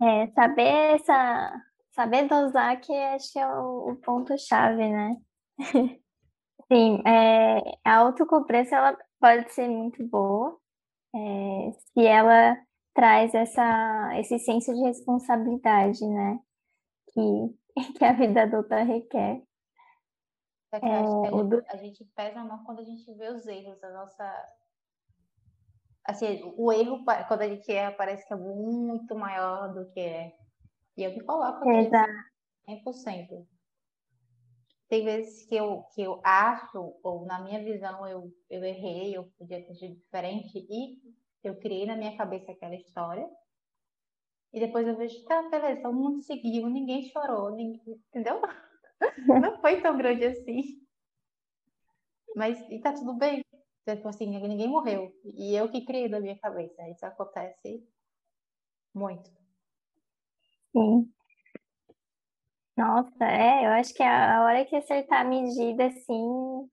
[0.00, 1.62] É, saber essa,
[1.96, 5.16] saber dosar que acho que é o, o ponto-chave, né?
[6.70, 10.58] Sim, é, a autocobrança ela pode ser muito boa
[11.14, 12.56] é, se ela
[12.94, 16.38] traz essa, esse senso de responsabilidade, né?
[17.12, 17.56] Que,
[17.98, 19.42] que a vida adulta requer.
[20.72, 23.46] É que é, a, gente, a gente pesa a mão quando a gente vê os
[23.46, 24.48] erros, a nossa.
[26.04, 30.36] Assim, o erro, quando a gente erra, parece que é muito maior do que é.
[30.96, 32.12] E eu me coloco Exato.
[32.64, 33.46] 100%
[34.88, 39.24] tem vezes que eu, que eu acho, ou na minha visão eu, eu errei, eu
[39.36, 41.00] podia ter sido diferente, e
[41.42, 43.28] eu criei na minha cabeça aquela história.
[44.52, 48.40] E depois eu vejo, tá, beleza, o mundo seguiu, ninguém chorou, ninguém, entendeu?
[49.42, 50.80] Não foi tão grande assim.
[52.34, 53.44] Mas, e tá tudo bem.
[53.86, 55.12] Tipo assim, ninguém morreu.
[55.24, 56.88] E eu que criei na minha cabeça.
[56.88, 57.86] Isso acontece
[58.94, 59.30] muito.
[60.76, 61.10] Sim.
[62.76, 66.68] Nossa, é, eu acho que a hora que acertar a medida, assim,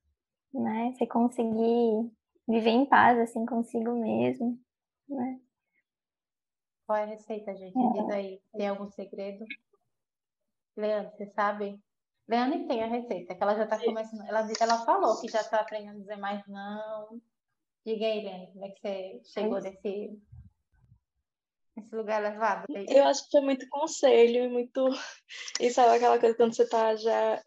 [0.52, 2.12] né, você conseguir
[2.46, 4.60] viver em paz, assim, consigo mesmo,
[5.08, 5.40] né?
[6.86, 7.78] Qual é a receita, gente?
[7.78, 8.02] É.
[8.02, 9.46] Diz aí, tem algum segredo?
[10.76, 11.80] Leandro, você sabe?
[12.28, 15.60] Leandro tem a receita, que ela já está começando, ela, ela falou que já está
[15.60, 17.18] aprendendo a dizer mais não.
[17.86, 20.20] Diga aí, Leandro, como é que você chegou nesse
[21.76, 22.66] esse lugar elevado.
[22.70, 24.88] É eu acho que foi muito conselho e muito.
[25.60, 27.42] E sabe aquela coisa quando você tá já.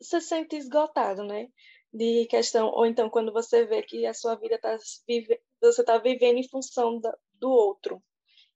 [0.00, 1.48] Você se sente esgotado, né?
[1.92, 2.68] De questão.
[2.68, 4.76] Ou então quando você vê que a sua vida tá.
[5.06, 5.40] Vive...
[5.62, 7.00] Você tá vivendo em função
[7.34, 8.02] do outro.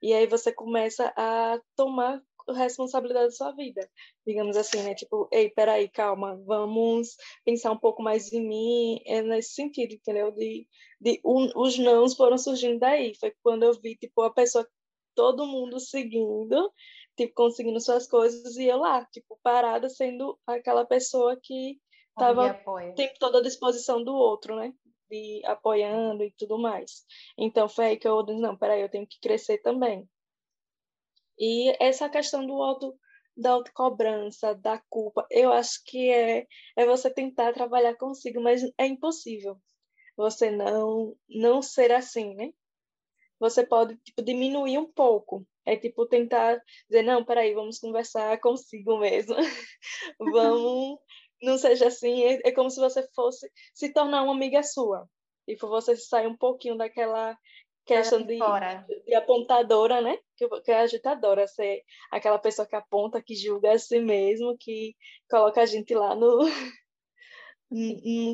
[0.03, 3.89] E aí você começa a tomar responsabilidade da sua vida,
[4.27, 4.95] digamos assim, né?
[4.95, 10.33] Tipo, ei, peraí, calma, vamos pensar um pouco mais em mim, é nesse sentido, entendeu?
[10.33, 10.67] De,
[11.01, 14.67] de um, os nãos foram surgindo daí, foi quando eu vi, tipo, a pessoa
[15.15, 16.73] todo mundo seguindo,
[17.17, 21.79] tipo, conseguindo suas coisas, e eu lá, tipo, parada, sendo aquela pessoa que
[22.11, 24.73] estava o tempo todo à disposição do outro, né?
[25.11, 27.05] De apoiando e tudo mais.
[27.37, 30.09] Então foi aí que eu disse, não, peraí, eu tenho que crescer também.
[31.39, 32.95] E essa questão do auto
[33.37, 36.47] da autocobrança, da culpa, eu acho que é,
[36.77, 39.59] é você tentar trabalhar consigo, mas é impossível
[40.21, 42.53] você não não ser assim, né?
[43.41, 45.47] Você pode tipo, diminuir um pouco.
[45.65, 49.35] É tipo tentar dizer, não, peraí, vamos conversar consigo mesmo.
[50.21, 50.99] vamos,
[51.43, 52.23] não seja assim.
[52.23, 55.09] É, é, como se você fosse se tornar uma amiga sua.
[55.49, 57.37] Tipo, você sair um pouquinho daquela
[57.87, 58.39] questão de,
[59.07, 60.19] de, apontadora, né?
[60.37, 64.95] Que, que é agitadora, ser aquela pessoa que aponta, que julga a si mesmo, que
[65.29, 66.41] coloca a gente lá no,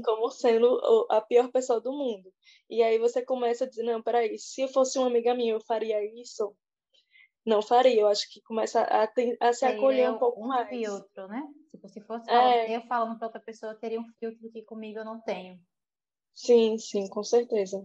[0.04, 2.32] como sendo a pior pessoa do mundo.
[2.68, 5.60] E aí você começa a dizer, não, peraí, se eu fosse uma amiga minha, eu
[5.60, 6.56] faria isso?
[7.44, 10.48] Não faria, eu acho que começa a, ter, a se acolher é um pouco um
[10.48, 10.68] mais.
[10.68, 11.46] filtro, né?
[11.70, 12.76] Tipo, se fosse é...
[12.76, 15.60] eu falando para outra pessoa, eu teria um filtro que comigo eu não tenho.
[16.34, 17.80] Sim, sim, com certeza.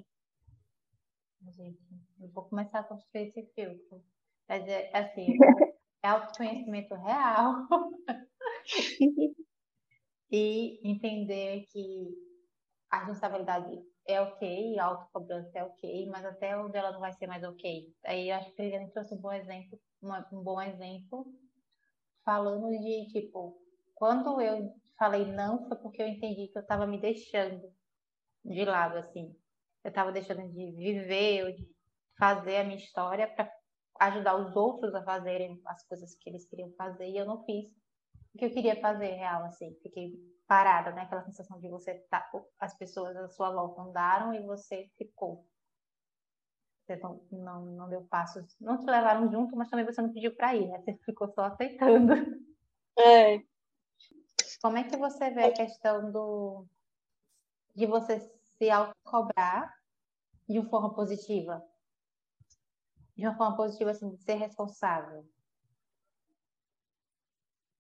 [1.56, 1.80] Gente,
[2.20, 4.04] eu vou começar a construir esse filtro.
[4.50, 5.28] Mas é assim,
[6.04, 7.68] é autoconhecimento real.
[10.32, 12.16] e entender que
[12.90, 17.28] a responsabilidade é ok, a autocobrança é ok, mas até onde ela não vai ser
[17.28, 17.94] mais ok.
[18.06, 19.80] Aí acho que ele trouxe um bom exemplo,
[20.32, 21.26] um bom exemplo,
[22.24, 23.58] falando de tipo,
[23.96, 27.72] quando eu falei não foi porque eu entendi que eu estava me deixando
[28.44, 29.36] de lado, assim.
[29.84, 31.68] Eu estava deixando de viver, ou de
[32.18, 33.52] fazer a minha história para
[34.00, 37.68] ajudar os outros a fazerem as coisas que eles queriam fazer e eu não fiz
[38.34, 39.74] o que eu queria fazer real, assim.
[39.82, 40.14] Fiquei
[40.48, 41.04] parada, né?
[41.04, 45.46] Aquela sensação de você tá, as pessoas à sua volta andaram e você ficou.
[46.86, 50.36] Você não, não, não deu passos, não te levaram junto, mas também você não pediu
[50.36, 50.80] para ir, né?
[50.80, 52.14] Você ficou só aceitando.
[52.98, 53.42] É.
[54.62, 56.68] Como é que você vê a questão do
[57.74, 58.20] de você
[58.58, 59.74] se autocobrar
[60.48, 61.66] de uma forma positiva?
[63.16, 65.26] De uma forma positiva, assim, de ser responsável.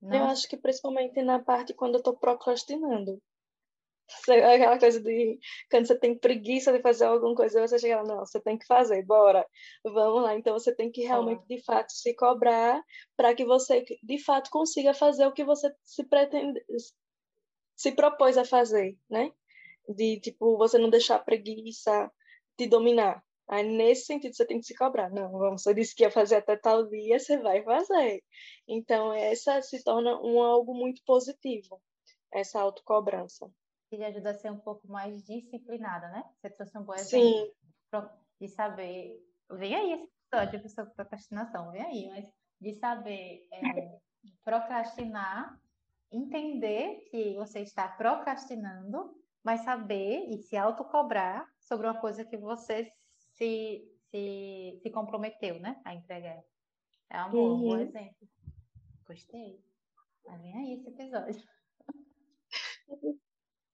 [0.02, 3.22] Eu acho que principalmente na parte quando eu estou procrastinando.
[4.28, 5.40] Aquela coisa de
[5.70, 8.66] quando você tem preguiça de fazer alguma coisa, você chega lá, não, você tem que
[8.66, 9.46] fazer, bora,
[9.84, 10.36] vamos lá.
[10.36, 12.84] Então você tem que realmente, de fato, se cobrar
[13.16, 16.62] para que você, de fato, consiga fazer o que você se pretende,
[17.76, 19.32] se propôs a fazer, né?
[19.88, 22.12] De, tipo, você não deixar a preguiça
[22.58, 23.24] te dominar.
[23.52, 25.10] Aí, nesse sentido, você tem que se cobrar.
[25.12, 28.24] Não, vamos, você disse que ia fazer até tal dia, você vai fazer.
[28.68, 31.82] Então, essa se torna um algo muito positivo,
[32.32, 33.52] essa autocobrança
[33.92, 36.24] que ajuda a ser um pouco mais disciplinada, né?
[36.40, 37.54] Você trouxe um bom exemplo
[37.94, 38.08] Sim.
[38.40, 39.22] de saber.
[39.52, 42.26] Vem aí esse episódio sobre procrastinação, vem aí, mas
[42.62, 44.00] de saber é,
[44.46, 45.60] procrastinar,
[46.10, 52.90] entender que você está procrastinando, mas saber e se autocobrar sobre uma coisa que você
[53.42, 53.82] se,
[54.12, 55.82] se, se comprometeu, né?
[55.84, 56.40] A entregar.
[57.10, 57.70] É um bom, uhum.
[57.70, 58.28] bom exemplo.
[59.08, 59.60] Gostei.
[60.28, 61.42] Mas vem aí esse episódio.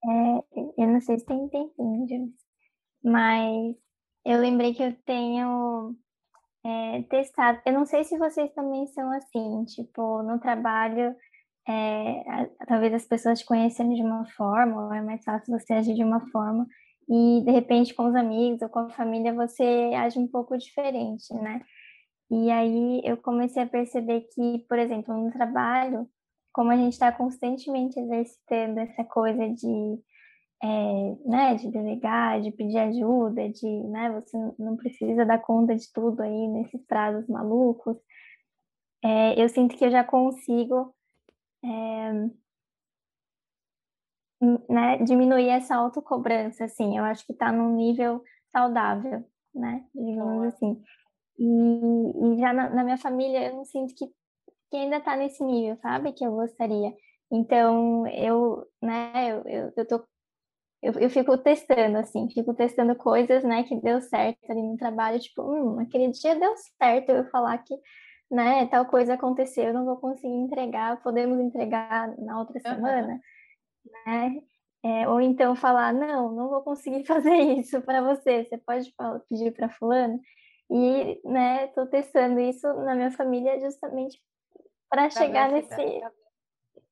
[0.05, 2.33] É, eu não sei se tem tempinho,
[3.03, 3.75] mas
[4.23, 5.95] eu lembrei que eu tenho
[6.65, 7.59] é, testado.
[7.65, 11.13] Eu não sei se vocês também são assim, tipo, no trabalho,
[11.67, 15.95] é, talvez as pessoas te conhecendo de uma forma, ou é mais fácil você agir
[15.95, 16.65] de uma forma,
[17.09, 19.63] e de repente com os amigos ou com a família você
[19.95, 21.61] age um pouco diferente, né?
[22.29, 26.09] E aí eu comecei a perceber que, por exemplo, no trabalho,
[26.53, 29.99] como a gente está constantemente exercitando essa coisa de,
[30.61, 35.91] é, né, de delegar, de pedir ajuda, de, né, você não precisa dar conta de
[35.93, 37.97] tudo aí nesses prazos malucos,
[39.03, 40.93] é, eu sinto que eu já consigo
[41.63, 42.29] é,
[44.69, 49.23] né, diminuir essa autocobrança, assim, eu acho que está num nível saudável,
[49.53, 50.81] né, digamos assim.
[51.39, 54.05] E, e já na, na, minha família eu não sinto que
[54.69, 56.11] que ainda está nesse nível, sabe?
[56.11, 56.93] Que eu gostaria.
[57.31, 60.03] Então, eu, né, eu, eu, eu tô
[60.81, 65.19] eu, eu fico testando, assim, fico testando coisas, né, que deu certo ali no trabalho,
[65.19, 67.75] tipo, hum, aquele dia deu certo eu falar que,
[68.29, 72.75] né, tal coisa aconteceu, eu não vou conseguir entregar, podemos entregar na outra uhum.
[72.75, 73.19] semana,
[74.05, 74.41] né?
[74.83, 78.93] É, ou então falar, não, não vou conseguir fazer isso para você, você pode
[79.27, 80.19] pedir para fulano?
[80.69, 84.21] E, né, tô testando isso na minha família justamente
[84.89, 86.01] para chegar nesse,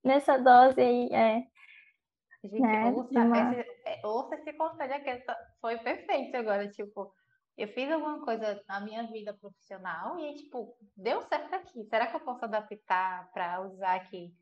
[0.03, 1.09] nessa dose aí.
[1.11, 1.43] É,
[2.43, 3.53] Gente, né, ouça, uma...
[3.53, 5.23] esse, é, ouça esse conselho aqui,
[5.59, 7.11] foi perfeito agora, tipo,
[7.57, 11.85] eu fiz alguma coisa na minha vida profissional e, tipo, deu certo aqui.
[11.85, 14.33] Será que eu posso adaptar para usar aqui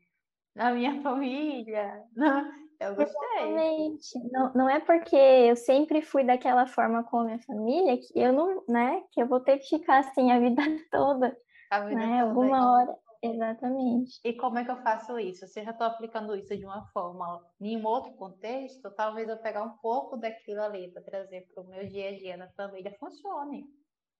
[0.54, 2.02] na minha família?
[2.14, 3.28] Não, eu gostei.
[3.38, 4.30] Exatamente.
[4.32, 8.32] Não, não é porque eu sempre fui daquela forma com a minha família que eu
[8.32, 11.36] não, né, que eu vou ter que ficar assim a vida toda.
[11.70, 12.18] A vida né?
[12.20, 12.28] toda.
[12.28, 12.72] Alguma então.
[12.72, 13.04] hora.
[13.24, 14.20] Exatamente.
[14.22, 15.46] E como é que eu faço isso?
[15.48, 19.38] Se eu já estou aplicando isso de uma forma em um outro contexto, talvez eu
[19.38, 22.94] pegar um pouco daquilo ali para trazer para o meu dia a dia na família
[23.00, 23.64] funcione.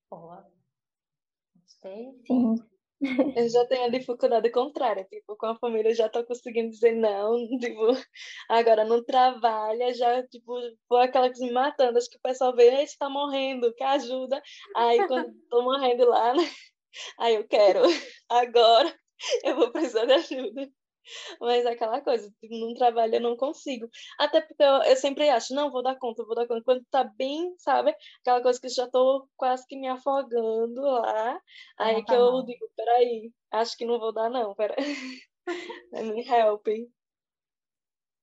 [0.09, 0.35] Pô,
[1.55, 2.19] gostei.
[2.27, 2.55] Sim.
[3.39, 6.95] Eu já tenho a dificuldade contrária, tipo, com a família eu já tô conseguindo dizer
[6.95, 7.89] não, tipo,
[8.49, 10.55] agora não trabalha, já, tipo,
[10.89, 14.43] foi aquela que me matando, acho que o pessoal vê, você tá morrendo, que ajuda,
[14.77, 16.45] aí quando tô morrendo lá, né?
[17.19, 17.81] Aí eu quero,
[18.31, 18.95] agora
[19.45, 20.69] eu vou precisar de ajuda.
[21.41, 23.89] Mas é aquela coisa, tipo, num trabalho eu não consigo.
[24.19, 26.63] Até porque eu, eu, sempre acho, não, vou dar conta, vou dar conta.
[26.65, 27.95] Quando tá bem, sabe?
[28.21, 31.41] Aquela coisa que eu já tô quase que me afogando lá.
[31.79, 32.45] aí tá que eu não.
[32.45, 34.75] digo, peraí, acho que não vou dar, não, pera.
[35.93, 36.67] me help.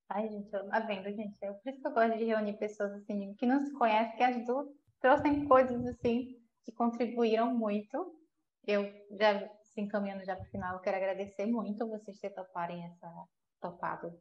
[0.09, 1.37] Ai, gente, eu, tá vendo, gente?
[1.41, 4.23] É por isso que eu gosto de reunir pessoas assim, que não se conhecem, que
[4.23, 4.67] as duas
[4.99, 8.21] trouxem coisas assim que contribuíram muito
[8.67, 8.83] eu
[9.19, 13.27] já se encaminhando já para o final, eu quero agradecer muito vocês ter toparem essa
[13.59, 14.19] topado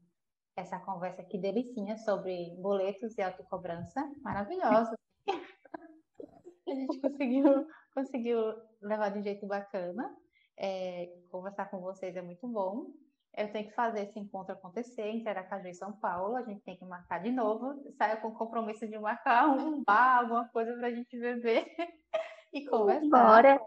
[0.57, 4.95] essa conversa aqui delicinha sobre boletos e autocobrança, maravilhosa.
[6.69, 8.39] a gente conseguiu conseguiu
[8.81, 10.15] levar de um jeito bacana.
[10.57, 12.93] É, conversar com vocês é muito bom.
[13.37, 16.37] Eu tenho que fazer esse encontro acontecer em Aracaju e São Paulo.
[16.37, 17.81] A gente tem que marcar de novo.
[17.97, 21.65] Saia com o compromisso de marcar um bar, alguma coisa para a gente beber
[22.53, 23.09] e conversar.
[23.09, 23.61] Bora!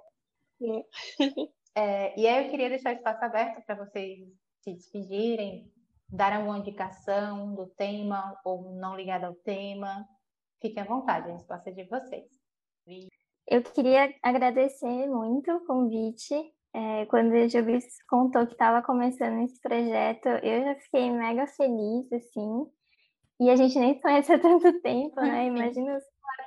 [0.62, 0.86] É,
[1.76, 4.20] e aí eu queria deixar o espaço aberto para vocês
[4.62, 5.72] se despedirem,
[6.10, 10.08] darem uma indicação do tema ou não ligada ao tema.
[10.62, 12.30] Fiquem à vontade, o espaço é de vocês.
[13.48, 16.34] Eu queria agradecer muito o convite.
[16.76, 22.12] É, quando a Jubis contou que estava começando esse projeto, eu já fiquei mega feliz,
[22.12, 22.66] assim.
[23.40, 25.46] E a gente nem se conhece há tanto tempo, né?
[25.48, 26.00] Imagina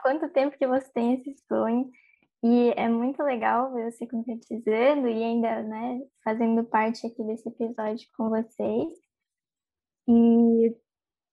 [0.02, 1.90] quanto tempo que você tem esse sonho.
[2.42, 8.06] E é muito legal ver você concretizando e ainda, né, fazendo parte aqui desse episódio
[8.16, 8.92] com vocês.
[10.08, 10.76] E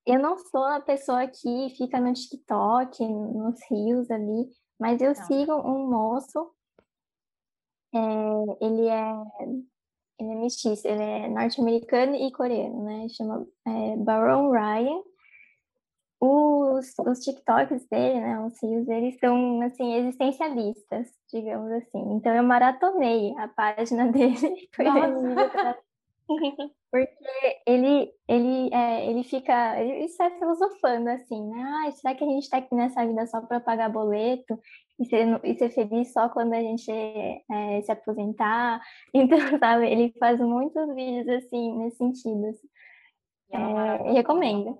[0.05, 4.49] eu não sou a pessoa que fica no TikTok, nos rios ali,
[4.79, 5.15] mas eu não.
[5.15, 6.51] sigo um moço,
[7.93, 9.13] é, ele é
[10.19, 13.07] ele é mestiço, ele é norte-americano e coreano, né?
[13.09, 15.01] Chama é, Baron Ryan.
[16.25, 18.39] Os, os TikToks dele, né?
[18.45, 22.13] Os rios, eles são, assim, existencialistas, digamos assim.
[22.13, 24.69] Então, eu maratonei a página dele.
[26.89, 31.61] Porque ele, ele, é, ele fica, ele está filosofando assim, né?
[31.61, 34.57] Ah, será que a gente está aqui nessa vida só para pagar boleto
[34.97, 38.81] e ser, e ser feliz só quando a gente é, se aposentar?
[39.13, 42.45] Então, sabe, ele faz muitos vídeos assim, nesse sentido.
[42.45, 42.67] Assim.
[43.51, 44.77] É, recomendo.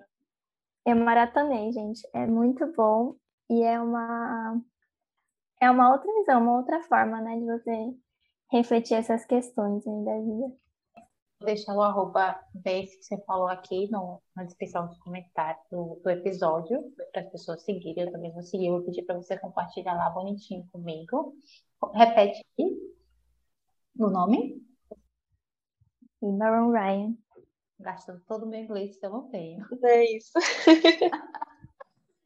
[0.86, 2.06] Eu maratonei, gente.
[2.12, 3.16] É muito bom
[3.50, 4.60] e é uma
[5.60, 7.94] é uma outra visão, uma outra forma, né, de você
[8.52, 10.54] refletir essas questões né, da vida
[11.44, 16.10] deixar o arroba desse que você falou aqui no, na descrição dos comentários do, do
[16.10, 16.82] episódio,
[17.12, 18.04] para as pessoas seguirem.
[18.04, 21.34] Eu também vou seguir, eu vou pedir para você compartilhar lá bonitinho comigo.
[21.92, 22.94] Repete aqui
[23.98, 24.62] o nome.
[26.20, 27.23] Baron Ryan.
[27.78, 29.66] Gastando todo o meu inglês que eu não tenho.
[29.84, 30.32] É isso.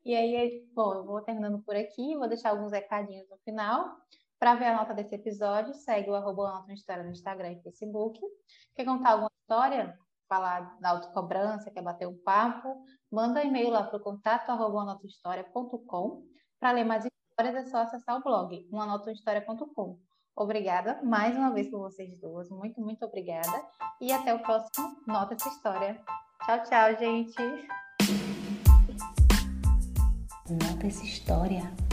[0.05, 3.97] e aí, bom, eu vou terminando por aqui, vou deixar alguns recadinhos no final.
[4.39, 8.21] Para ver a nota desse episódio, segue o arroba Nota História no Instagram e Facebook.
[8.75, 9.99] Quer contar alguma história?
[10.29, 12.85] Falar da autocobrança, quer bater um papo?
[13.11, 15.01] Manda um e-mail lá para o contato arroba
[16.61, 19.99] Para ler mais histórias é só acessar o blog, umanotahistoria.com.
[20.39, 22.49] Obrigada mais uma vez por vocês duas.
[22.49, 23.61] Muito, muito obrigada.
[24.01, 26.01] E até o próximo Nota essa História.
[26.47, 27.37] Tchau, tchau, gente.
[30.49, 31.88] Nota essa História.